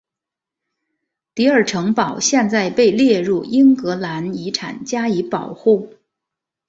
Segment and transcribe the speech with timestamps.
[1.35, 5.93] 迪尔城堡现在被列入英格兰遗产加以保护。